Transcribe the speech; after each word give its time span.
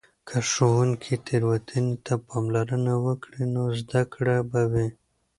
که 0.27 0.37
ښوونکې 0.49 1.15
تیروتنې 1.27 1.95
ته 2.05 2.13
پاملرنه 2.27 2.93
وکړي، 3.05 3.43
نو 3.53 3.63
زده 3.79 4.01
کړه 4.13 4.37
به 4.51 4.61
وي. 4.71 4.87